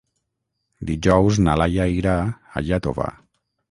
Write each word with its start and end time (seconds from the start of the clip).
Dijous 0.91 1.39
na 1.49 1.57
Laia 1.63 1.89
irà 2.01 2.19
a 2.27 2.69
Iàtova. 2.71 3.17